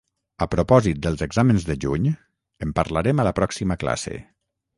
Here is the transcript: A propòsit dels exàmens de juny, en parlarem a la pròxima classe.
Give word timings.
A 0.43 0.45
propòsit 0.53 1.01
dels 1.05 1.21
exàmens 1.25 1.67
de 1.67 1.75
juny, 1.83 2.07
en 2.67 2.73
parlarem 2.81 3.23
a 3.23 3.27
la 3.29 3.35
pròxima 3.43 3.79
classe. 3.87 4.17